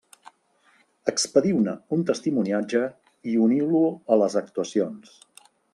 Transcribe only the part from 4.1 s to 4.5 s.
a les